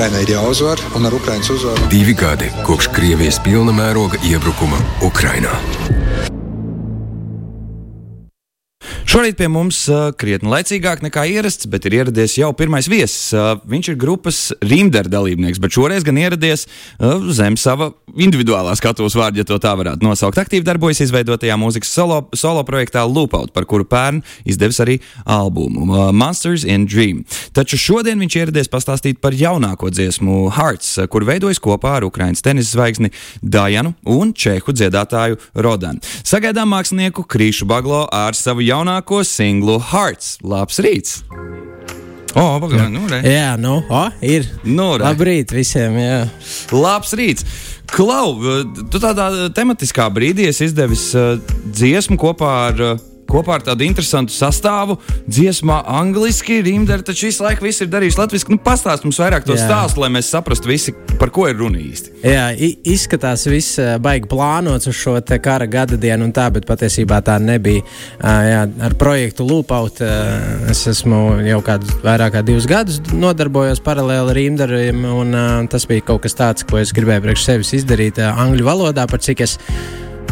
[0.00, 5.60] Ukraiņai ir jāuzvar, un ar Ukraiņas uzvaru divi gadi kopš Krievijas pilna mēroga iebrukuma Ukrainā.
[9.10, 9.78] Šorīt pie mums
[10.22, 13.32] krietni laicīgāk nekā ierasts, bet ir ieradies jau pirmais viesis.
[13.66, 16.68] Viņš ir grupas Rīmdera dalībnieks, bet šoreiz gan ieradies
[17.34, 20.38] zem sava individuālā skatuves vārda, ja to tā varētu nosaukt.
[20.38, 26.62] Aktīvi darbojas izveidotajā mūzikas solo, solo projektā Loopout, par kuru pērn izdevis arī albumu Monsters
[26.62, 27.24] in Dream.
[27.50, 32.76] Taču šodien viņš ieradies pastāstīt par jaunāko dziesmu Hearts, kur veidojas kopā ar Ukraiņas tenisa
[32.76, 33.10] zvaigzni
[33.42, 35.98] Dajanu un čehu dziedātāju Rodanu.
[36.22, 40.38] Sagaidām mākslinieku Krīšu Baglo ar savu jaunāko jaunāko singlu Hearts.
[40.42, 41.24] Labs rīts!
[42.36, 43.22] O, oh, pagaidi, nu, re.
[43.26, 44.46] Jā, nu, o, ir.
[44.62, 45.04] Nu, re.
[45.04, 46.28] Labrīt visiem, jā.
[46.70, 47.44] Labs rīts!
[47.90, 48.36] Klau,
[48.90, 51.40] tu tādā tematiskā brīdī esi izdevis uh,
[51.74, 54.98] dziesmu kopā ar uh, kopā ar tādu interesantu sastāvu.
[55.30, 58.50] Dziesmā angliski, rīmdara, taču visu laiku viss ir darījis latviešu.
[58.54, 62.12] Nu, Pastāst mums vairāk to stāstu, lai mēs saprastu visi, par ko ir runa īsti.
[62.26, 62.50] Jā,
[62.86, 67.84] izskatās, viss baigi plānots uz šo kara gada dienu un tā, bet patiesībā tā nebija.
[68.20, 70.02] Jā, ar projektu Loopout
[70.70, 75.38] es esmu jau kādus vairāk kā divus gadus nodarbojos paralēli rīmdaram, un
[75.72, 79.44] tas bija kaut kas tāds, ko es gribēju priekš sevis izdarīt angļu valodā, par cik
[79.46, 79.58] es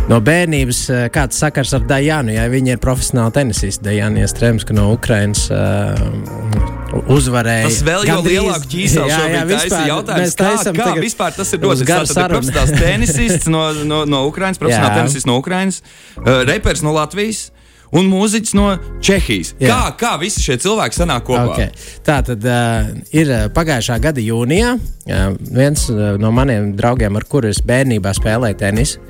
[0.09, 2.33] no bērnības eh, kāds sakars ar Dajanu.
[2.37, 5.49] Ja viņa ir profesionāla tenisiste, Dajana Iestrēmska no Ukrainas.
[5.53, 6.79] Uh,
[7.13, 7.67] uzvarēja.
[7.69, 11.85] Tas vēl jau lielāku ķīselu šobrīd taisa jautājums, kā, kā vispār tas ir dots.
[11.85, 15.83] Tas ir profesionāls tenisists no, no, no Ukrainas, profesionāls tenisists no Ukrainas,
[16.17, 17.51] uh, repers no Latvijas
[17.95, 18.69] un mūziķis no
[19.05, 19.55] Čehijas.
[19.61, 19.71] Jā.
[19.71, 21.47] Kā, kā visi šie cilvēki sanāk kopā?
[21.53, 21.73] Okay.
[22.07, 24.75] Tā tad uh, ir pagājušā gada jūnijā.
[25.09, 29.03] Uh, viens uh, no maniem draugiem, ar kuru es bērnībā spēlēju tenisu,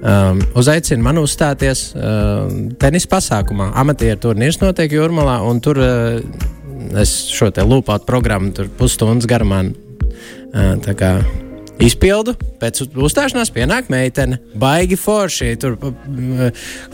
[0.00, 2.48] um, uzaicina man uzstāties uh,
[2.80, 3.72] tenisa pasākumā.
[3.82, 6.18] Amatieru turnīrs notiek Jūrmalā, un tur uh,
[6.98, 9.64] es šo te lūpātu programmu pusstundas garumā.
[10.52, 11.51] Uh,
[11.82, 14.38] Izpildu, pēc uzstāšanās pienāk meitene.
[14.58, 15.52] Baigi forši.
[15.62, 15.76] Tur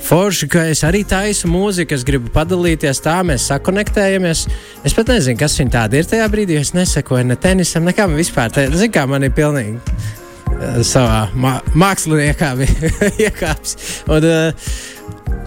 [0.08, 4.46] forši, ka es arī taisu mūziku, es gribu padalīties, tā mēs sakonektējamies.
[4.88, 6.56] Es pat nezinu, kas viņa tāda ir tajā brīdī.
[6.62, 8.54] Es nesakoju ne tenisam, nekam vispār.
[8.54, 10.16] Zinu, kā man ir pilnīgi
[10.58, 12.48] Eh, savā mā māksliniekā
[13.28, 13.76] iekāpis.
[14.10, 14.70] Un, uh,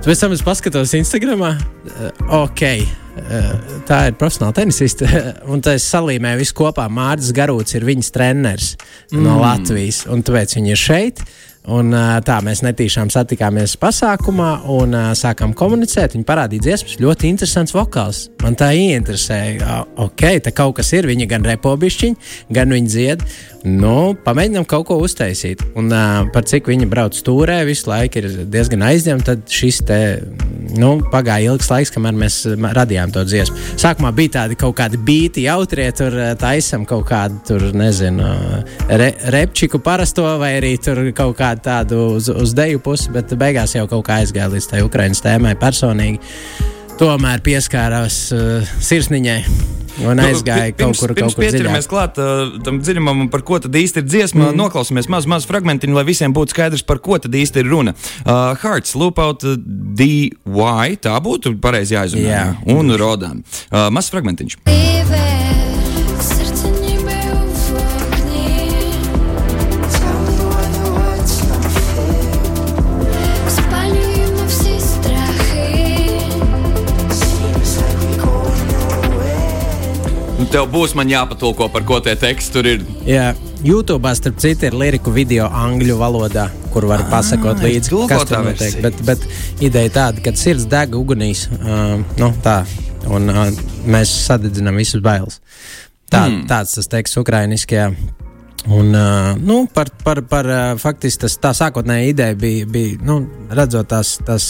[0.05, 1.43] pēc tam es paskatos Instagram.
[1.43, 2.07] Uh,
[2.41, 3.51] ok, uh,
[3.89, 5.09] tā ir profesionāla tenisiste.
[5.51, 6.87] Un tas salīmē visu kopā.
[6.91, 8.73] Mārcis Garūts ir viņas treneris
[9.11, 9.21] mm.
[9.21, 10.05] no Latvijas.
[10.11, 11.23] Un tāpēc viņi ir šeit.
[11.69, 11.93] Un,
[12.25, 16.15] tā mēs netīšām satikāmies pasākumā un sākām komunicēt.
[16.15, 18.23] Viņa parādīja dziesmas, ļoti interesants vokāls.
[18.41, 19.83] Man tā ieinteresēja.
[20.01, 21.05] Ok, tā kaut kas ir.
[21.11, 23.25] Viņa gan repobišķiņa, gan viņa dzied.
[23.61, 25.61] Nu, pamēģinām kaut ko uztaisīt.
[25.77, 25.93] Un
[26.33, 29.19] par cik viņa brauc stūrē, visu laiku ir diezgan aizņemta.
[29.31, 29.99] Tad šis te
[30.81, 33.59] nu, pagāja ilgs laiks, kamēr mēs radījām to dziesmu.
[33.81, 38.31] Sākumā bija tādi kaut kādi beigti, jautrie, tur taisam kaut kādu, tur nezinu,
[38.89, 43.75] re, repčiku parasto vai arī tur kaut kādu tādu uz, uz deju pusi, bet beigās
[43.75, 46.21] jau kaut kā aizgāja līdz tai Ukraiņas tēmai personīgi.
[47.01, 49.39] Tomēr pieskārās uh, sirsniņai.
[50.01, 53.43] Un nu, aizgāja pirms, kaut kur, pirms kaut kur ķeramies klāt uh, tam dziļumam, par
[53.47, 54.47] ko tad īsti ir dziesma.
[54.49, 54.59] Mm.
[54.61, 57.95] Noklausīsimies mazu, mazu fragmentiņu, lai visiem būtu skaidrs, par ko tad īsti ir runa.
[58.21, 62.29] Uh, Hearts, Loopout, uh, DY, tā būtu pareizi jāizrunā.
[62.31, 62.45] Jā.
[62.71, 63.43] Un Rodan.
[63.69, 64.61] Uh, mazs fragmentiņš.
[64.71, 65.50] Līvē.
[80.51, 82.85] Tev būs jāpatulko, par ko tie teksti tur ir.
[83.07, 83.31] Jā.
[83.61, 88.41] YouTube, starp citu, ir liriku video angļu valodā, kur var ah, pasakot līdzi, kas tur
[88.47, 88.79] notiek.
[88.81, 89.25] Bet, bet
[89.61, 92.63] ideja tāda, ka sirds deg ugunīs, uh, nu, tā,
[93.05, 93.43] un uh,
[93.85, 95.37] mēs sadedzinām visus bailes.
[96.09, 96.47] Tā, mm.
[96.49, 97.91] Tāds tas teksts ukrainiskajā.
[98.65, 103.21] Un, uh, nu, par, par, par, uh, faktiski tas, tā sākotnējā ideja bija, bija nu,
[103.53, 104.17] redzot tās.
[104.25, 104.49] tās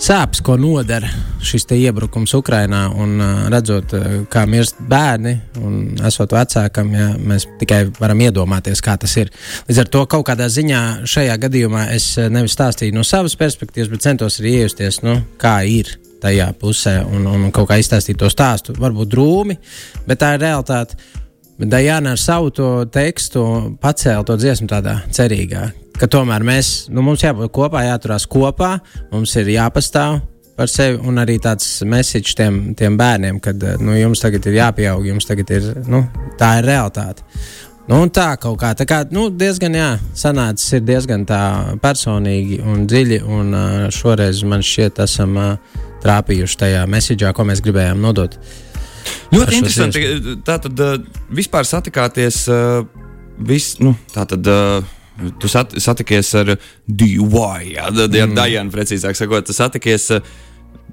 [0.00, 1.08] sāpes, ko nodara
[1.44, 3.18] šis iebrukums Ukrajinā, un
[3.52, 3.94] redzot,
[4.32, 9.32] kā mirst bērni, un esot vecākam, ja, mēs tikai varam iedomāties, kā tas ir.
[9.68, 14.06] Līdz ar to kaut kādā ziņā šajā gadījumā es nevis stāstīju no savas perspektīvas, bet
[14.06, 18.76] centos arī iejusties, nu, kā ir tajā pusē un, un kaut kā izstāstīt to stāstu.
[18.80, 19.58] Varbūt drūmi,
[20.08, 20.98] bet tā ir realitāte.
[21.54, 23.44] Dajana ar savu to tekstu
[23.82, 25.68] pacēla to dziesmu tādā cerīgā,
[25.98, 28.76] ka tomēr mēs, nu, mums jābūt kopā, jāturās kopā,
[29.12, 30.20] mums ir jāpastāv
[30.54, 35.06] par sevi un arī tāds message tiem, tiem bērniem, ka nu, jums tagad ir jāpieaug,
[35.08, 36.04] jums tagad ir, nu,
[36.38, 37.26] tā ir realitāte.
[37.84, 41.40] Nu, tā kaut kā, tā kā nu, diezgan, jā, sanācis ir diezgan tā
[41.82, 47.60] personīgi un dziļi, un uh, šoreiz man šķiet, esam uh, trāpījuši tajā messagā, ko mēs
[47.64, 48.38] gribējām nodot.
[49.34, 50.04] Ļoti interesanti.
[50.46, 50.80] Tā tad
[51.34, 52.46] vispār satikāties.
[52.48, 52.86] Uh,
[53.36, 54.48] vis, nu, tā tad.
[54.48, 56.56] Uh, Tu sat, satikies ar
[56.90, 58.34] DUI, jā, ar mm.
[58.34, 60.32] Dajanu, precīzāk sakot, tu satikies uh,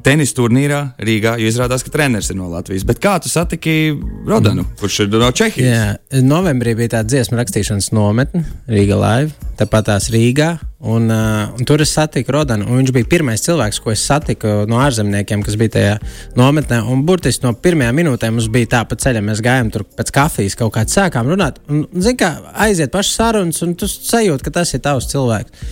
[0.05, 2.85] tenisa turnīrā Rīgā, jo izrādās, ka treneris ir no Latvijas.
[2.87, 3.93] Bet kā tu satiki
[4.27, 5.69] Rodanu, kurš ir no Čehijas?
[5.69, 10.55] Jā, novembrī bija tāda dziesmu rakstīšanas nometne Rīgā Live, tāpat tās Rīgā.
[10.81, 14.63] Un, uh, un tur es satiku Rodanu, un viņš bija pirmais cilvēks, ko es satiku
[14.69, 15.91] no ārzemniekiem, kas bija tajā
[16.39, 16.79] nometnē.
[16.89, 20.57] Un burtiski no pirmajām minūtēm mums bija tā pa ceļam, mēs gājām tur pēc kafijas,
[20.57, 21.61] kaut kādā sākām runāt.
[21.69, 22.33] Un, zin, kā
[22.65, 25.69] aiziet pašas sarunas, un tu sajūti, ka tas ir tavs cilvēks.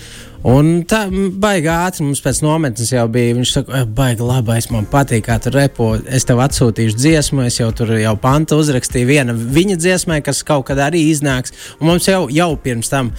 [0.48, 3.36] Un tā baigā ātri mums pēc nometnes jau bija.
[3.36, 5.92] Viņš saka, baigi labi, es man patīk, kā tu repo.
[6.08, 10.70] Es tev atsūtīšu dziesmu, es jau tur jau pantu uzrakstīju viena viņa dziesmai, kas kaut
[10.70, 11.56] kad arī iznāks.
[11.82, 13.12] Un mums jau, jau pirms tam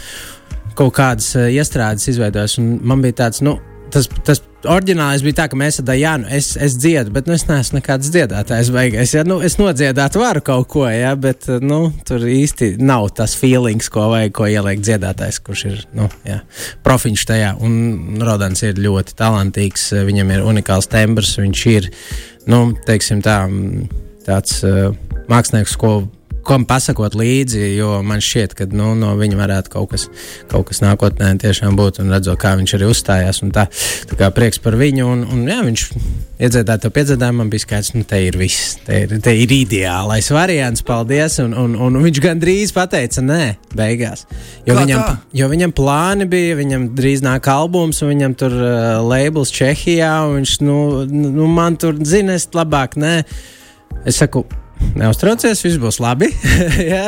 [0.78, 2.56] kaut kādas iestrādes izveidojas.
[2.58, 3.58] Man bija tāds, nu,
[3.92, 7.46] tas, tas oriģinālais bija tā, ka mēs ar Dānu, es, es dziedu, bet nu, es
[7.48, 8.70] neesmu nekāds dziedātājs.
[8.74, 9.24] Beigās, ja?
[9.26, 11.14] nu, es nodziedāt varu kaut ko, ja?
[11.18, 16.10] bet nu, tur īsti nav tas feelings, ko vajag, ko ieliek dziedātājs, kurš ir nu,
[16.28, 16.40] ja,
[16.86, 17.54] profiņš tajā.
[17.64, 21.90] Un Rodans ir ļoti talantīgs, viņam ir unikāls tembrs, viņš ir,
[22.50, 23.42] nu, teiksim tā,
[24.26, 24.90] tāds uh,
[25.30, 26.02] mākslinieks, ko
[26.46, 30.06] kam pasakot līdzi, jo man šķiet, ka nu, no viņa varētu kaut kas,
[30.50, 32.00] kaut kas nākotnē tiešām būt.
[32.02, 33.42] Un redzot, kā viņš arī uzstājās.
[33.54, 33.66] Tā,
[34.10, 35.06] tā kā prieks par viņu.
[35.06, 35.84] Un, un jā, viņš
[36.40, 38.78] iedziedāja to piedzīvojumu, man bija skaidrs, ka nu, te ir viss.
[38.86, 41.40] Te ir, te ir ideālais variants, paldies.
[41.44, 43.42] Un, un, un viņš gandrīz pateica, nē,
[43.76, 44.26] beigās.
[44.68, 45.18] Jo Kā viņam, tā?
[45.42, 48.72] jo viņam plāni bija, viņam drīz nāk albums, un viņam tur uh,
[49.04, 50.14] labels Čehijā.
[50.36, 53.20] Viņš, nu, nu, man tur zina, es labāk, nē.
[54.08, 54.46] Es saku,
[54.98, 56.30] Neuztraucies, viss būs labi.
[56.92, 57.04] jā,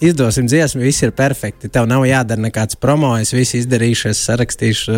[0.00, 1.68] izdosim dziesmu, viss ir perfekti.
[1.72, 4.96] Tev nav jādara nekāds promo, es visu izdarīšu, es sarakstīšu,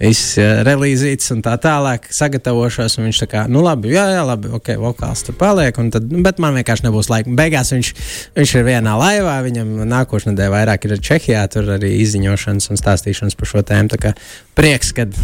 [0.00, 2.98] viss relīzīts un tā tālāk, sagatavošos.
[2.98, 6.40] Un viņš tā kā, nu labi, jā, jā, labi, ok, vokāls tur paliek, tad, bet
[6.42, 7.34] man vienkārši nebūs laika.
[7.38, 7.92] Beigās viņš,
[8.38, 13.38] viņš ir vienā laivā, viņam nākošais nedēļa vairāk ir Čehijā, tur arī izziņošanas un stāstīšanas
[13.38, 13.92] par šo tēmu.
[13.92, 14.16] Tā kā
[14.58, 15.14] prieks, kad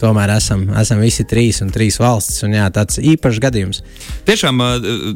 [0.00, 2.42] tomēr esam, esam visi trīs un trīs valstis.
[2.46, 3.82] Un, jā, tāds īpašs gadījums.
[4.28, 4.62] Tiešām,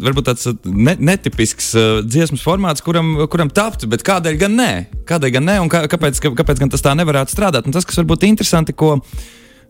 [0.04, 1.72] varbūt tāds ne, netipisks
[2.06, 4.72] dziesmas formāts, kuram, kuram tapt, bet kādēļ gan nē?
[5.08, 7.68] Kādēļ gan nē un kā, kāpēc, kāpēc gan tas tā nevarētu strādāt?
[7.68, 8.96] Un tas, kas varbūt interesanti, ko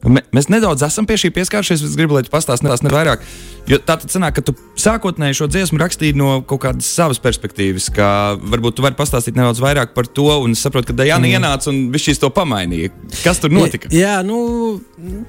[0.03, 1.85] Mēs nedaudz esam pie šī pieskārušies.
[1.87, 3.23] Es gribu, lai tu pastāstīsi nedaudz vairāk.
[3.71, 7.87] Jo tā tad sanāk, ka tu sākotnēji šo dziesmu rakstīji no kaut kādas savas perspektīvas.
[7.95, 10.27] Varbūt tu vari pastāstīt nedaudz vairāk par to.
[10.43, 11.37] Un es saprotu, ka Dajana mm.
[11.39, 12.91] ienāca un viņš šīs to pamainīja.
[13.23, 13.93] Kas tur notika?
[13.95, 14.41] Jā, jā nu,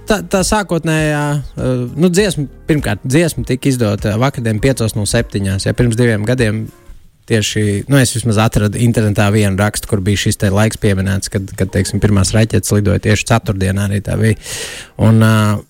[0.09, 1.23] tā, tā sākotnējā
[1.93, 5.53] nu, dziesma, pirmkārt, dziesma tika izdota vakardien 5.07.
[5.53, 6.65] Ja pirms diviem gadiem
[7.29, 11.71] Tieši nu, es vismaz atradu internetā vienu rakstu, kur bija šis laiks pieminēts, kad, kad
[11.71, 13.87] teiksim, pirmās raķetes lidoja tieši ceturtdienā.
[15.03, 15.61] Un, uh,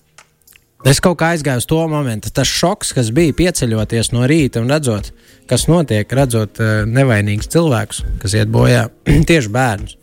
[0.84, 2.28] Es kaut kā aizgāju uz to momentu.
[2.34, 5.14] Tas šoks, kas bija pieceļoties no rīta un redzot,
[5.48, 8.90] kas notiek, redzot uh, nevainīgus cilvēkus, kas iet bojā,
[9.30, 9.96] tieši bērnus.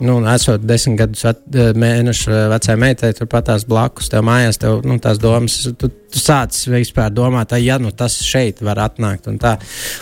[0.00, 1.38] Nu, esot desmit gadus vet,
[1.80, 6.58] mēnešu vecai meitai, turpat tās blakus, tev mājās, tev nu, tās domas, tu, tu sāc
[6.68, 9.30] vispār domāt, ja nu, tas šeit var atnākt.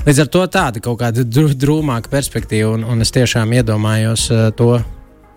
[0.07, 4.73] Līdz ar to tāda kaut kāda drūmāka perspektīva, un, un es tiešām iedomājos uh, to,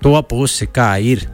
[0.02, 1.28] to pusi, kā ir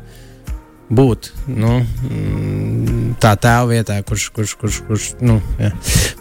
[0.98, 4.28] būt nu, mm, tā tēva vietā, kurš.
[4.36, 5.72] kurš, kurš, kurš nu, jā.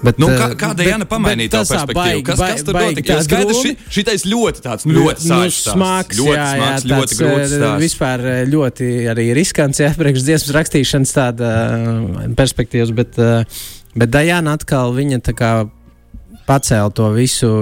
[0.04, 1.98] bet, nu, kā, kāda Jāna pamainīja tā perspektīvu?
[1.98, 3.16] Baigi, kas, kas tur notika?
[3.16, 7.20] Jo skaidrs, ši, šitais ļoti tāds nu, ļoti nu, smags, ļoti jā, jā, smags, ļoti
[7.20, 7.52] grūts.
[7.56, 7.82] Stāsts.
[7.82, 11.52] Vispār ļoti arī riskants, jā, priekš dziesmas rakstīšanas tāda
[12.38, 13.20] perspektīvas, bet,
[13.96, 15.52] bet Dajana atkal viņa tā kā
[16.48, 17.52] pacēla to visu,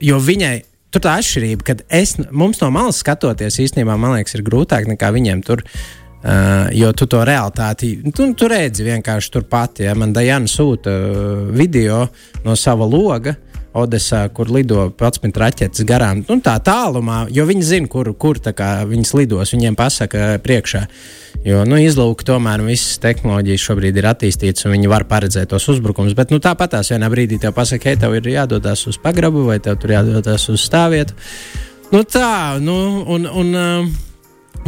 [0.00, 0.56] jo viņai
[0.90, 5.12] tur tā atšķirība, ka es, mums no malas skatoties, īstenībā man liekas, ir grūtāk nekā
[5.16, 5.64] viņiem tur.
[6.20, 9.78] Uh, jo tu to realitāti, tu, tu redzi vienkārši turpat.
[9.86, 10.92] Ja man Dajana sūta
[11.56, 12.02] video
[12.44, 17.62] no sava loga, uh, Odesā, kur lido 11 raķetes garām, nu, tā tālumā, jo viņi
[17.62, 19.52] zina, kur, kur viņas lidos.
[19.54, 20.82] Viņiem pasaka priekšā.
[21.46, 26.18] Jo nu, izlūk, tomēr visas tehnoloģijas šobrīd ir attīstītas, un viņi var paredzēt tos uzbrukumus.
[26.18, 29.60] Bet nu, tāpat tās vienā brīdī te pasaka, hei, tev ir jādodas uz pagrabu vai
[29.62, 31.16] tev tur jādodas uz stāvvietu.
[31.94, 33.26] Nu, tā, nu, un.
[33.30, 33.98] un uh,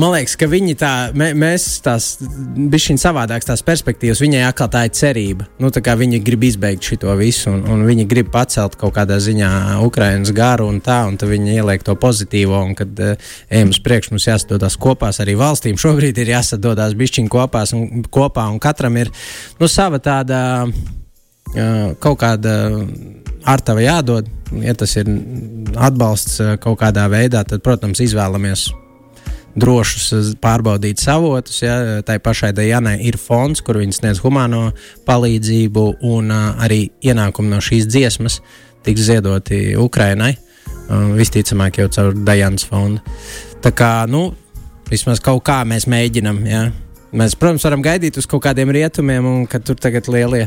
[0.00, 4.86] Man liekas, ka viņi tā, mē, mēs tās bišķiņ savādākas tās perspektīvas, viņai atkal tā
[4.88, 5.46] ir cerība.
[5.60, 9.50] Nu, tā viņi grib izbeigt šo visu, un, un viņi grib pacelt kaut kādā ziņā
[9.84, 13.82] Ukraiņas garu un tā, un tad viņi ieliek to pozitīvo, un kad uh, ejam uz
[13.84, 15.76] priekšu, mums jāsadodas kopā arī valstīm.
[15.84, 19.12] Šobrīd ir jāsadodas bišķiņ kopās un, kopā, un katram ir
[19.60, 22.62] nu, sava tāda uh, kaut kāda
[23.44, 24.38] ārtava jādod.
[24.56, 25.12] Ja tas ir
[25.76, 28.70] atbalsts uh, kaut kādā veidā, tad, protams, izvēlamies
[29.58, 31.62] drošus uh, pārbaudīt savotus.
[31.64, 32.00] Ja.
[32.06, 34.70] Tai pašai Dajanai ir fonds, kur viņas sniedz humāno
[35.08, 38.40] palīdzību, un uh, arī ienākumi no šīs dziesmas
[38.86, 40.34] tiks ziedoti Ukrainai.
[40.88, 43.02] Uh, visticamāk, jau caur Dajanas fondu.
[43.62, 44.30] Tā kā, nu,
[44.90, 46.40] vismaz kaut kā mēs mēģinām.
[46.48, 46.64] Ja.
[47.12, 50.46] Mēs, protams, varam gaidīt uz kaut kādiem rietumiem, un ka tur tagad lielie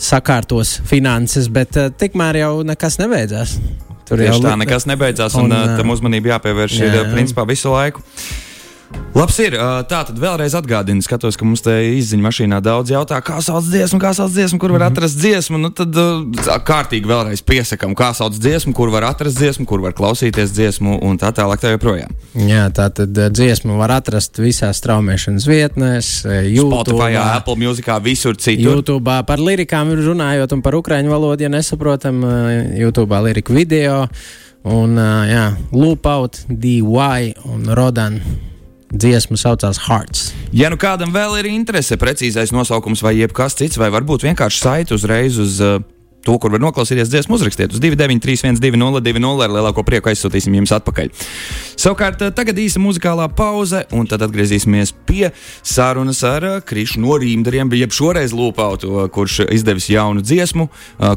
[0.00, 3.58] sakārtos finanses, bet uh, tikmēr jau nekas nebeidzās.
[4.06, 7.72] Tur jau tā nekas nebeidzās, un, un uh, tam uzmanību jāpievērš jā, ir principā visu
[7.74, 8.04] laiku.
[9.16, 9.54] Labs ir.
[9.88, 13.96] Tā tad vēlreiz atgādinu, skatos, ka mums te izziņā mašīnā daudz jautā, kā sauc dziesmu,
[14.02, 14.92] kā sauc dziesmu, kur var mhm.
[14.92, 15.60] atrast dziesmu.
[15.62, 15.96] Nu, tad
[16.68, 21.16] kārtīgi vēlreiz piesakām, kā sauc dziesmu, kur var atrast dziesmu, kur var klausīties dziesmu un
[21.20, 21.62] tā tālāk.
[21.62, 22.12] Tā joprojām.
[22.36, 26.10] Jā, tā tad dziesmu var atrast visās straumēšanas vietnēs,
[26.52, 28.76] YouTube, Apple Music, visur citur.
[28.76, 32.20] YouTube par lirikām runājot un par ukraiņu valodu, ja nesaprotam,
[32.76, 34.04] YouTube liriku video.
[34.66, 34.98] Un,
[35.30, 38.20] jā, Loopout, DY un Rodan
[38.92, 40.30] dziesma saucās Hearts.
[40.54, 44.94] Ja nu kādam vēl ir interese, precīzais nosaukums vai jebkas cits, vai varbūt vienkārši saiti
[44.96, 45.80] uzreiz uz uh,
[46.26, 51.10] to, kur var noklausīties dziesmu, uzrakstiet uz 293-1202, ar lielāko prieku aizsūtīsim jums atpakaļ.
[51.74, 55.30] Savukārt, uh, tagad īsa muzikālā pauze, un tad atgriezīsimies pie
[55.66, 60.70] sarunas ar uh, Krišu no Rīmdariem, jeb šoreiz Lūpautu, kurš izdevis jaunu dziesmu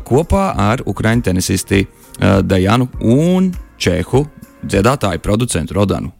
[0.06, 1.86] kopā ar ukraiņu tenisisti
[2.20, 4.26] Dajanu un Čehu
[4.66, 6.19] dziedātāju producentu Rodanu.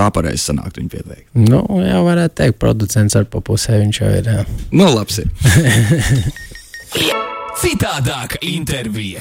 [0.00, 1.26] Tā pareizi sanākt viņa pieteikt.
[1.36, 4.30] Nu, jā, varētu teikt, producents ar papusē viņš jau ir.
[4.32, 4.44] Jā.
[4.72, 5.28] Nu, labs ir.
[7.60, 9.20] Citādāka intervija.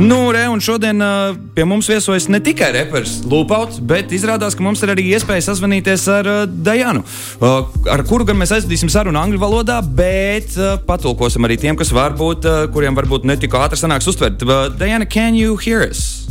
[0.00, 4.64] Nu, re, un šodien uh, pie mums viesojas ne tikai reperis Lūpauts, bet izrādās, ka
[4.64, 9.20] mums ir arī iespēja sazvanīties ar uh, Dajanu, uh, ar kuru gan mēs aizvedīsim sarunu
[9.20, 14.08] angļu valodā, bet uh, patulkosim arī tiem, kas varbūt, uh, kuriem varbūt netika ātri sanāks
[14.10, 14.40] uztvert.
[14.46, 16.29] Uh, Dajana, can you hear us?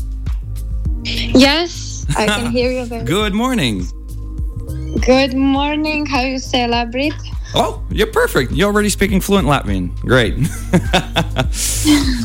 [1.03, 2.85] Yes, I can hear you.
[2.85, 3.85] Very Good morning.
[5.05, 6.05] Good morning.
[6.05, 7.13] How you celebrate?
[7.55, 8.51] Oh, you're perfect.
[8.51, 9.95] You're already speaking fluent Latvian.
[10.01, 10.35] Great.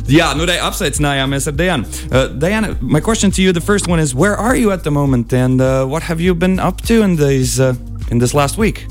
[0.04, 1.86] Jā, nu, apsveicinājāmies ar Dianu.
[2.12, 4.90] Uh, Diana, my question to you, the first one is, where are you at the
[4.90, 7.74] moment, and uh, what have you been up to in these uh,
[8.10, 8.86] in this last week?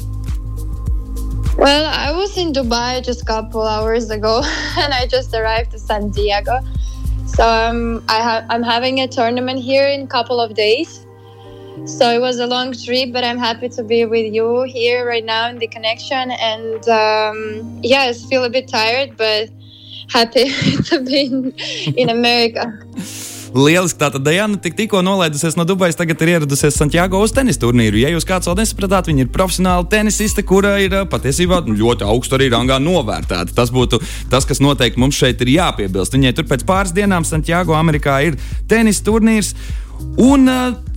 [1.55, 4.41] Well, I was in Dubai just a couple hours ago,
[4.77, 6.59] and I just arrived to San Diego.
[7.25, 11.05] So I'm I ha- I'm having a tournament here in a couple of days.
[11.85, 15.25] So it was a long trip, but I'm happy to be with you here right
[15.25, 16.31] now in the connection.
[16.31, 19.49] And um, yes, feel a bit tired, but
[20.09, 20.49] happy
[20.89, 21.53] to be in,
[21.97, 22.79] in America.
[23.53, 23.99] Lieliski.
[24.01, 27.99] Tātad Dajana tik, tikko nolaidusies no Dubajas, tagad ir ieradusies Santiago uz tenisa turnīru.
[28.01, 32.49] Ja jūs kāds vēl nesapratāt, viņa ir profesionāla tenisiste, kura ir patiesībā ļoti augstu arī
[32.53, 33.53] rangā novērtēta.
[33.55, 36.17] Tas būtu tas, kas noteikti mums šeit ir jāpiebilst.
[36.17, 39.53] Viņai tur pēc pāris dienām Santiago Amerikā ir tenisa turnīrs.
[40.17, 40.92] Un, uh,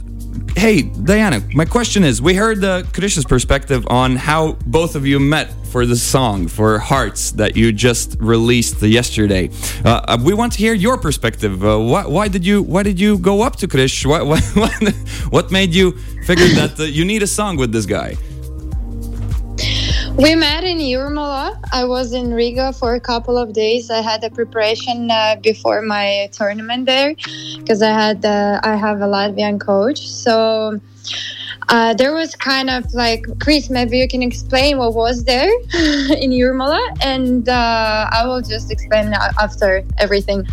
[0.56, 5.20] hey, Diana, my question is we heard uh, Krish's perspective on how both of you
[5.20, 9.50] met for the song, for Hearts, that you just released yesterday.
[9.84, 11.64] Uh, uh we want to hear your perspective.
[11.64, 14.04] Uh, why, why, did you Why did you go up to Krish?
[15.30, 15.92] What made you
[16.24, 18.16] figure that uh, you need a song with this guy?
[20.16, 21.60] We met in Jurmala.
[21.72, 23.90] I was in Riga for a couple of days.
[23.90, 27.14] I had a preparation uh, before my tournament there
[27.58, 30.08] because I had uh, I have a Latvian coach.
[30.08, 30.80] So
[31.68, 36.30] uh, there was kind of like Chris, maybe you can explain what was there in
[36.30, 40.46] Jurmala, and uh, I will just explain after everything.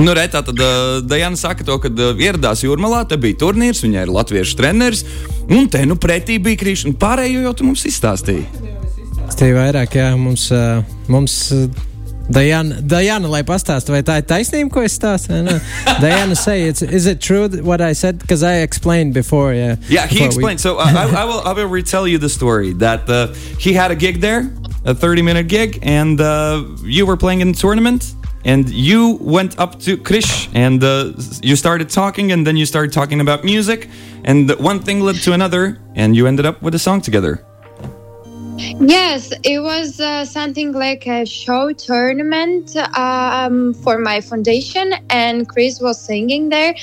[0.00, 3.82] Nu, re, tā tad uh, Dajana saka, to, ka uh, ieradās jūrmalā, te bija turnīrs,
[3.84, 5.04] viņai ir latviešu treneris,
[5.52, 6.96] un te nu pretī bija krīšana.
[7.00, 8.46] Pārējo jau tu mums izstāstīji.
[9.30, 10.48] Stīvi vairāk, jā, mums.
[10.54, 10.80] Uh,
[11.12, 11.68] mums uh,
[12.30, 15.34] Diana, Diana, lai pastāstītu, vai tā ir taisnība, ko es stāstu?
[16.04, 18.20] Diana, say, it's, is it true what I said?
[18.20, 19.52] Because I explained before.
[19.52, 20.60] Yeah, yeah he explained.
[20.60, 20.62] We...
[20.62, 23.90] So uh, I, I, will, I will retell you the story that uh, he had
[23.90, 24.48] a gig there,
[24.84, 29.58] a 30 minute gig, and uh, you were playing in the tournament and you went
[29.58, 33.88] up to Krish and uh, you started talking, and then you started talking about music,
[34.24, 37.44] and one thing led to another, and you ended up with a song together.
[38.78, 45.80] Yes, it was uh, something like a show tournament um, for my foundation, and Chris
[45.80, 46.74] was singing there.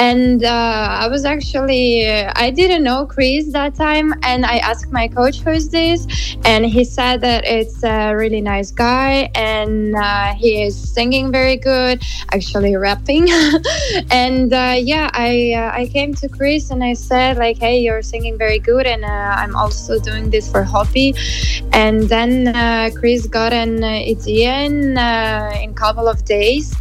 [0.00, 5.08] And uh, I was actually, I didn't know Chris that time, and I asked my
[5.08, 6.06] coach who's this,
[6.46, 11.58] and he said that it's a really nice guy, and uh, he is singing very
[11.58, 12.02] good,
[12.32, 13.28] actually rapping.
[14.10, 18.00] and uh, yeah, I uh, I came to Chris and I said like, hey, you're
[18.00, 21.12] singing very good, and uh, I'm also doing this for hobby
[21.72, 26.74] and then uh, Chris got an idea in a couple of days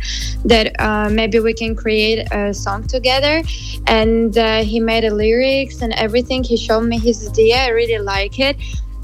[0.45, 0.71] that
[1.11, 3.43] maybe we can create a song together together,
[3.87, 6.43] and uh, he made the lyrics and everything.
[6.43, 7.57] He showed me his idea.
[7.57, 8.57] I really like it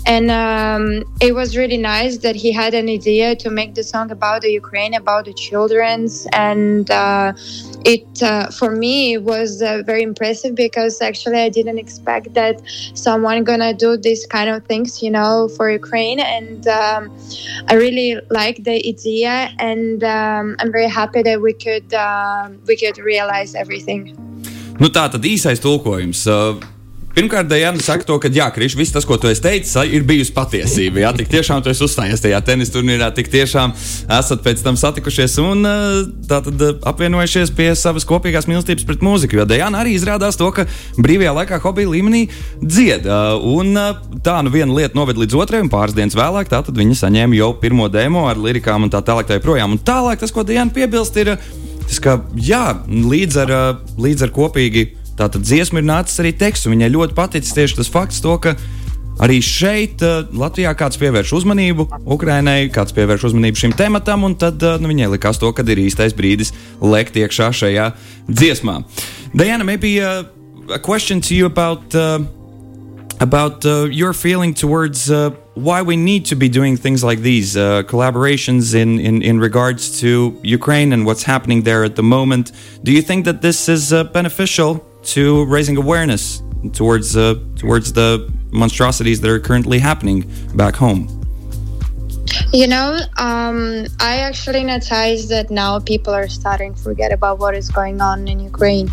[0.05, 4.12] and um, it was really nice that he had an idea to make the song
[4.12, 7.33] about the Ukraine, about the childrens, and uh,
[7.83, 12.62] it uh, for me was uh, very impressive because actually I didn't expect that
[12.93, 17.17] someone gonna do this kind of things, you know, for Ukraine, and um,
[17.67, 22.75] I really like the idea, and um, I'm very happy that we could um, we
[22.77, 24.15] could realize everything.
[24.79, 26.27] Nu, tā īsais tulkojums.
[26.27, 26.75] Uh,
[27.15, 30.34] Pirmkārt, Dēļa saka, to, ka, jā, Krišs, viss tas, ko tu esi teicis, ir bijusi
[30.36, 31.00] patiesība.
[31.00, 33.72] Jā, tik tiešām tu esi uzstājies tajā tenisa turnīrā, tik tiešām
[34.17, 35.63] esat pēc tam satikušies un
[36.27, 39.39] tātad apvienojušies pie savas kopīgās mīlestības pret mūziku.
[39.39, 40.65] Jo Dēļa arī izrādās to, ka
[41.00, 42.25] brīvajā laikā hobija līmenī
[42.60, 43.07] dzied.
[43.48, 43.79] Un
[44.27, 47.53] tā nu viena lieta noved līdz otrai, un pāris dienas vēlāk tātad viņa saņēma jau
[47.63, 49.31] pirmo demo ar lirikām un tā tālāk.
[49.31, 49.72] Tā projām.
[49.72, 51.38] un tālāk tas, ko Dēļa piebilst, ir
[51.88, 53.57] tas, ka jā, līdz ar,
[54.03, 57.91] līdz ar kopīgi Tātad dziesma ir nācis arī teksts, un viņai ļoti paticis tieši tas
[57.91, 58.55] fakts, to, ka
[59.24, 64.63] arī šeit, uh, Latvijā, kāds pievērš uzmanību Ukraiņai, kāds pievērš uzmanību šim tematam, un tad
[64.63, 66.51] uh, nu, viņai likās to, kad ir īstais brīdis
[66.84, 67.91] lekt iekšā šajā
[68.27, 68.81] dziesmā.
[69.34, 70.24] Diana, maybe uh,
[70.69, 71.95] a question to you about.
[71.95, 72.19] Uh,
[73.22, 77.55] about uh, your feeling towards uh, why we need to be doing things like these
[77.55, 82.51] uh, collaborations in, in, in regards to Ukraine and what's happening there at the moment.
[82.84, 86.41] Do you think that this is uh, beneficial to raising awareness
[86.74, 91.09] towards uh, towards the monstrosities that are currently happening back home?
[92.51, 97.55] You know, um, I actually noticed that now people are starting to forget about what
[97.55, 98.89] is going on in Ukraine,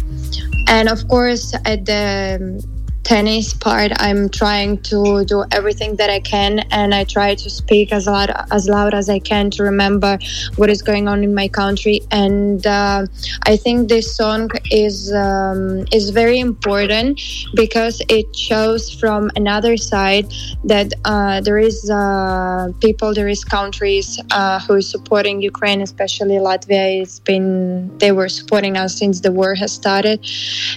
[0.69, 2.63] and of course, at the
[3.05, 7.93] tennis part i'm trying to do everything that i can and i try to speak
[7.93, 10.19] as loud as loud as i can to remember
[10.57, 12.01] what is going on in my country.
[12.11, 13.07] And uh,
[13.47, 17.21] i think this song is um, is very important
[17.55, 20.27] because it shows from another side
[20.65, 26.37] that uh, there is uh, people there is countries uh, who is supporting ukraine especially
[26.37, 27.01] latvia.
[27.01, 30.19] Has been they were supporting us since the war has started.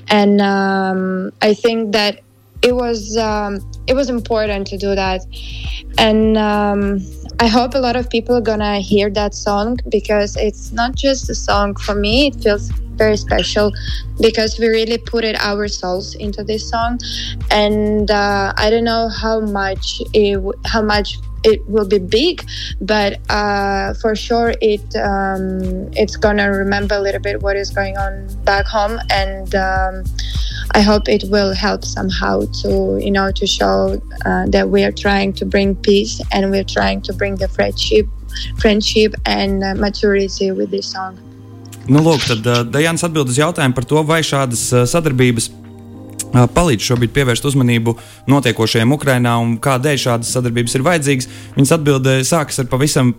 [0.08, 2.25] And um, i think that
[2.65, 5.21] it was um, it was important to do that,
[5.99, 6.99] and um,
[7.39, 11.30] I hope a lot of people are gonna hear that song because it's not just
[11.30, 12.28] a song for me.
[12.28, 13.71] It feels very special
[14.19, 16.99] because we really put it our souls into this song,
[17.51, 22.43] and uh, I don't know how much it, how much it will be big,
[22.82, 27.95] but uh, for sure it um, it's gonna remember a little bit what is going
[27.97, 30.04] on back home, and um,
[30.76, 34.92] I hope it will help somehow to you know to show uh, that we are
[34.92, 38.08] trying to bring peace and we're trying to bring the friendship,
[38.60, 41.16] friendship and uh, maturity with this song.
[41.88, 45.52] Nu, lūk, tad uh, Dajans atbild uz jautājumu par to, vai šādas uh, sadarbības
[46.36, 47.94] palīdz šobrīd pievērst uzmanību
[48.28, 51.30] notiekošajiem Ukrajinā un kādēļ šādas sadarbības ir vajadzīgas.
[51.56, 53.14] Viņas atbildē sākas ar pavisam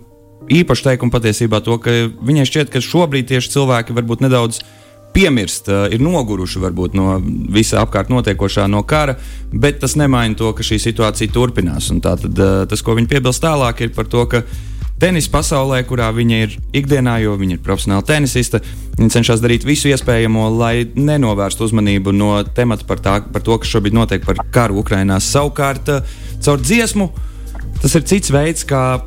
[0.53, 4.61] īpašu teikumu patiesībā to, ka viņai šķiet, ka šobrīd tieši cilvēki varbūt nedaudz
[5.17, 7.17] piemirst, ir noguruši varbūt no
[7.53, 9.17] visa apkārt notiekošā no kara,
[9.49, 11.89] bet tas nemaina to, ka šī situācija turpinās.
[11.93, 12.37] Un tātad
[12.69, 14.43] tas, ko viņi piebilst tālāk, ir par to, ka
[15.01, 18.61] tenisa pasaulē, kurā viņa ir ikdienā, jo viņa ir profesionāla tenisiste.
[18.97, 23.73] Viņa cenšas darīt visu iespējamo, lai nenovērstu uzmanību no temata par, tā, par to, kas
[23.73, 25.19] šobrīd notiek par karu Ukrajinā.
[25.21, 25.91] Savukārt,
[26.45, 27.11] caur dziesmu
[27.81, 28.99] tas ir cits veids, kā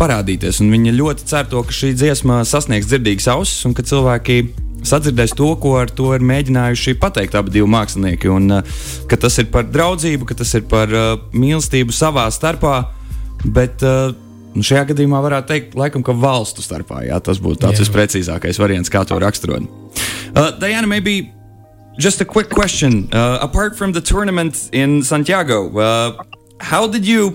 [0.00, 0.60] parādīties.
[0.64, 4.42] Un viņa ļoti cer to, ka šī dziesma sasniegs dzirdīgas ausis un ka cilvēki
[4.88, 8.32] sadzirdēs to, ko ar to ir mēģinājuši pateikt abi mākslinieki.
[8.32, 12.82] Un, uh, ka tas ir par draudzību, ka tas ir par uh, mīlestību savā starpā.
[13.42, 14.12] Bet uh,
[14.52, 18.92] Nu, šajā gadījumā varētu teikt, laikam, ka valstu starpā jā, tas būtu tāds visprecīzākais variants,
[18.92, 19.64] kā to raksturot.
[20.36, 21.32] Uh, Diana, maybe
[21.98, 23.08] just a quick question.
[23.12, 26.22] Uh, apart from the tournament in Santiago, uh,
[26.60, 27.32] how did you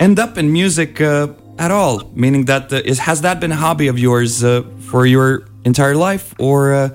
[0.00, 2.10] end up in music uh, at all?
[2.14, 5.96] Meaning that uh, is, has that been a hobby of yours uh, for your entire
[5.96, 6.88] life, or uh,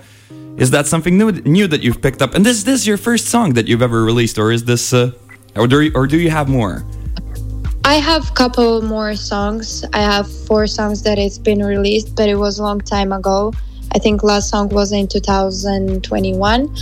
[0.57, 2.33] is that something new, new that you've picked up?
[2.33, 5.11] And is this is your first song that you've ever released, or is this, uh,
[5.55, 6.83] or do you, or do you have more?
[7.83, 9.83] I have a couple more songs.
[9.93, 13.53] I have four songs that it's been released, but it was a long time ago.
[13.93, 16.75] I think last song was in 2021,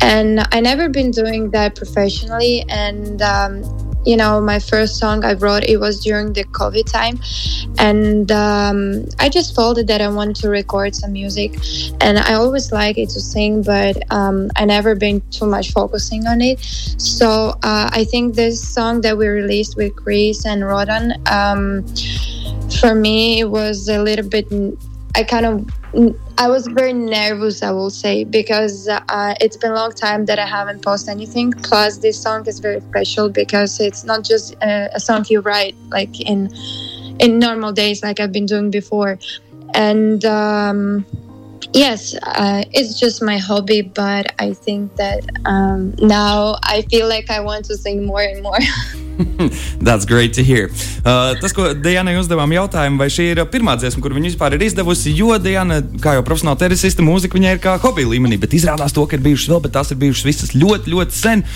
[0.00, 2.64] and I never been doing that professionally.
[2.68, 3.62] And um,
[4.06, 7.18] you know, my first song I wrote it was during the COVID time,
[7.78, 11.58] and um, I just felt that I wanted to record some music,
[12.00, 16.26] and I always like it to sing, but um, I never been too much focusing
[16.26, 16.60] on it.
[16.98, 21.84] So uh, I think this song that we released with Chris and Rodan, um,
[22.80, 24.46] for me, it was a little bit.
[25.16, 25.70] I kind of
[26.36, 30.38] I was very nervous, I will say, because uh, it's been a long time that
[30.38, 31.52] I haven't posted anything.
[31.52, 35.74] Plus, this song is very special because it's not just a, a song you write
[35.88, 36.54] like in
[37.18, 39.18] in normal days, like I've been doing before,
[39.74, 40.24] and.
[40.24, 41.06] Um,
[41.72, 47.30] yes uh, it's just my hobby but i think that um, now i feel like
[47.30, 48.58] i want to sing more and more
[49.80, 50.70] That's great to hear.
[51.04, 54.66] Uh, tas, ko Dianai uzdevām jautājumu, vai šī ir pirmā dziesma, kur viņa vispār ir
[54.66, 58.94] izdevusi, jo Diana, kā jau profesionāla tenisiste, mūzika viņai ir kā hobija līmenī, bet izrādās
[58.96, 61.46] to, ka ir bijušas vēl, bet tās ir bijušas visas ļoti, ļoti sen.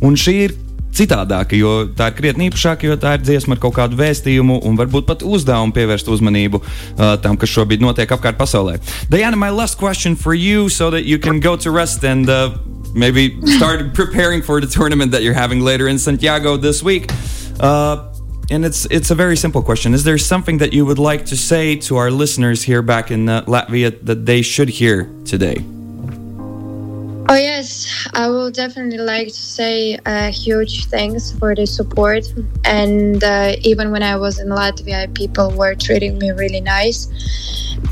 [0.00, 0.56] Un šī ir
[0.96, 4.78] citādāka, jo tā ir krietni īpašāka, jo tā ir dziesma ar kaut kādu vēstījumu un
[4.78, 8.78] varbūt pat uzdevumu pievērst uzmanību uh, tam, kas šobrīd notiek apkārt pasaulē.
[9.10, 12.50] Diana, my last question for you so that you can go to rest and uh,
[12.94, 17.10] maybe start preparing for the tournament that you're having later in Santiago this week.
[17.60, 18.06] Uh,
[18.50, 19.94] and it's it's a very simple question.
[19.94, 23.28] Is there something that you would like to say to our listeners here back in
[23.28, 25.64] uh, Latvia that they should hear today?
[27.30, 32.26] Oh, yes, I will definitely like to say uh, huge thanks for the support.
[32.64, 37.06] And uh, even when I was in Latvia, people were treating me really nice.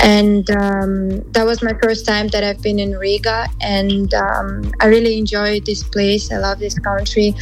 [0.01, 3.46] And um, that was my first time that I've been in Riga.
[3.61, 6.33] And um, I really enjoyed this place.
[6.33, 7.33] I love this country.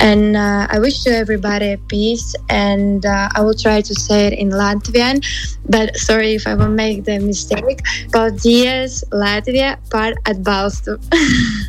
[0.00, 2.34] And uh, I wish to everybody peace.
[2.48, 5.20] And uh, I will try to say it in Latvian.
[5.68, 7.82] But sorry if I will make the mistake.
[8.08, 10.96] Paldies, Latvia, par atbalstu.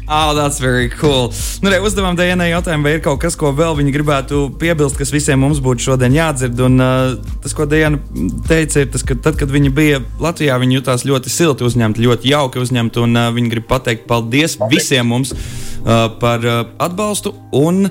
[0.08, 1.32] oh, that's very cool.
[1.62, 5.14] Nu, re, uzdevām Dienai jautājumu, vai ir kaut kas, ko vēl viņi gribētu piebilst, kas
[5.14, 6.60] visiem mums būtu šodien jādzird.
[6.68, 8.00] Un, uh, tas, ko Diana
[8.48, 12.34] teica, ir tas, ka tad, kad viņi bija Latvijā, viņi jutās ļoti silti uzņemti, ļoti
[12.34, 13.06] jauki uzņemti.
[13.06, 17.36] Un uh, viņi grib pateikt paldies visiem mums uh, par uh, atbalstu.
[17.56, 17.88] Un,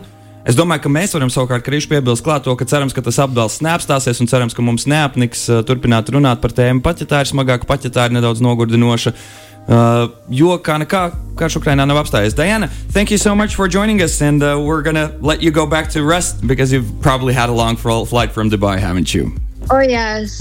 [0.47, 3.65] Es domāju, ka mēs varam savukārt krīšu piebilst klāt to, ka cerams, ka tas apbalsts
[3.67, 7.31] neapstāsies un cerams, ka mums neapniks uh, turpināt runāt par tēmu, pat ja tā ir
[7.33, 9.11] smagāka, pat ja tā ir nedaudz nogurdinoša.
[9.69, 12.35] Uh, jo kā nekā karš Ukrainā nav apstājies.
[12.37, 15.67] Diana, thank you so much for joining us, and uh, we're gonna let you go
[15.67, 19.35] back to rest because you've probably had a long flight from Dubai, haven't you?
[19.71, 20.39] Oh yes,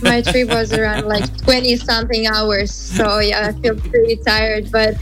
[0.02, 4.94] my trip was around like twenty something hours, so yeah, I feel pretty tired, but.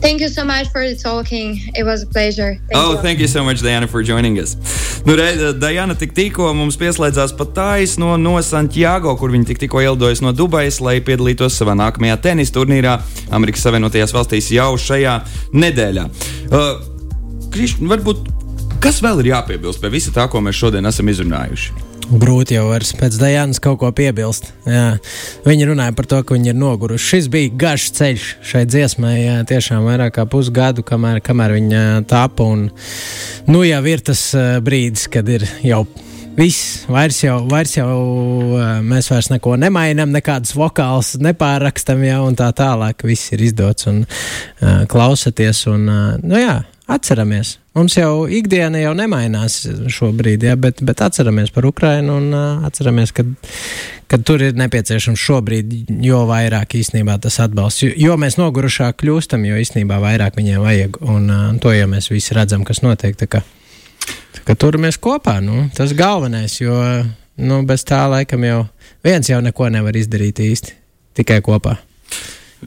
[0.00, 1.60] Thank you so much for the talking.
[1.76, 2.56] It was a pleasure.
[2.68, 3.02] Thank oh, you.
[3.02, 4.56] thank you so much, Diana, for joining us.
[5.04, 9.82] Nu, re, Diana tik tikko mums pieslēdzās pat taisno no Santiago, kur viņa tik tikko
[9.84, 12.96] ielidojas no Dubajas, lai piedalītos savā nākamajā tenisa turnīrā
[13.30, 15.18] Amerikas Savienotajās valstīs jau šajā
[15.52, 16.08] nedēļā.
[16.48, 16.72] Uh,
[17.50, 18.24] Kriš, varbūt
[18.80, 21.89] kas vēl ir jāpiebilst pie visa tā, ko mēs šodien esam izrunājuši?
[22.10, 24.48] Grūti jau vairs pēc Dajānas kaut ko piebilst.
[24.66, 24.96] Jā.
[25.44, 27.06] Viņi runāja par to, ka viņi ir noguruši.
[27.06, 32.48] Šis bija garš ceļš šai dziesmai, jā, tiešām vairāk kā pusgadu, kamēr, kamēr viņa tāpa.
[32.50, 32.66] Un,
[33.46, 34.24] nu jau ir tas
[34.66, 35.84] brīdis, kad ir jau
[36.34, 37.88] viss, vairs jau, vairs jau
[38.82, 43.06] mēs vairs neko nemainām, nekādas vokāls nepārrakstam jau tā tālāk.
[43.06, 45.62] Viss ir izdots un uh, klausaties.
[45.70, 46.58] Un, uh, nu jā,
[46.90, 47.59] atceramies.
[47.70, 49.60] Mums jau ikdiena jau nemainās
[49.94, 53.22] šobrīd, ja, bet, bet atceramies par Ukrajinu un uh, atceramies, ka,
[54.10, 57.84] ka tur ir nepieciešams šobrīd jo vairāk īstenībā tas atbalsts.
[57.84, 60.98] Jo, jo mēs nogurušāk kļūstam, jo īstenībā vairāk viņiem vajag.
[61.14, 63.14] Un uh, to jau mēs visi redzam, kas notiek.
[63.20, 63.44] Tā kā,
[64.34, 66.74] tā kā turamies kopā, nu, tas galvenais, jo
[67.38, 68.64] nu, bez tā laikam jau
[69.06, 70.74] viens jau neko nevar izdarīt īsti,
[71.22, 71.78] tikai kopā.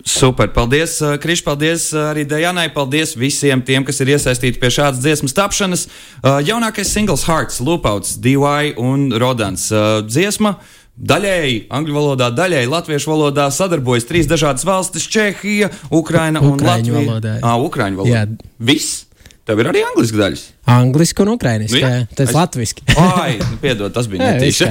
[0.02, 4.72] Super, paldies, uh, Kriš, paldies uh, arī Dajanai, paldies visiem tiem, kas ir iesaistīti pie
[4.74, 5.86] šādas dziesmas tapšanas.
[5.86, 9.70] Uh, jaunākais singls Hearts, Lupauts, DY un Rodans
[10.10, 10.58] dziesma.
[10.94, 17.00] Daļēji angļu valodā, daļēji latviešu valodā sadarbojas trīs dažādas valstis- Čehija, Ukraina un Latvija.
[17.00, 17.40] Valodā.
[17.42, 18.26] Ah, Ukraiņu valodā.
[18.26, 18.50] Jā.
[18.60, 19.06] Viss?
[19.44, 20.42] Tev ir arī angļuiski daļas.
[20.72, 21.76] Angliski un ukrāniski.
[21.76, 22.36] Nu, jā, tas ir es...
[22.38, 22.86] latviešu.
[22.96, 24.70] Ai, nu, piedod, tas bija netīši.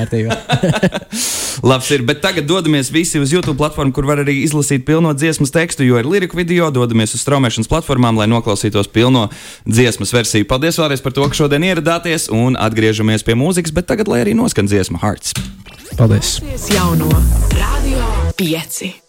[1.69, 5.53] Labs ir, bet tagad dodamies visi uz YouTube platformu, kur var arī izlasīt pilno dziesmas
[5.53, 6.71] tekstu, jo ir liriku video.
[6.73, 9.27] Dodamies uz straumēšanas platformām, lai noklausītos pilno
[9.69, 10.49] dziesmas versiju.
[10.49, 14.33] Paldies vēlreiz par to, ka šodien ieradāties un atgriežamies pie mūzikas, bet tagad lai arī
[14.39, 15.37] noskan dziesma Hearts.
[16.01, 16.39] Paldies!
[16.73, 17.13] Jauno
[17.61, 18.09] Radio
[18.41, 19.02] 5.